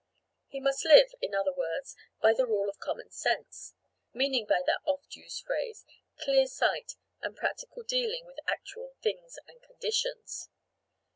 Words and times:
He 0.47 0.59
must 0.59 0.83
live, 0.83 1.11
in 1.21 1.35
other 1.35 1.53
words, 1.53 1.95
by 2.23 2.33
the 2.33 2.47
rule 2.47 2.67
of 2.67 2.79
common 2.79 3.11
sense; 3.11 3.75
meaning 4.15 4.47
by 4.47 4.63
that 4.65 4.81
oft 4.83 5.15
used 5.15 5.43
phrase, 5.45 5.85
clear 6.19 6.47
sight 6.47 6.93
and 7.21 7.37
practical 7.37 7.83
dealing 7.83 8.25
with 8.25 8.39
actual 8.47 8.95
things 9.03 9.37
and 9.47 9.61
conditions. 9.61 10.49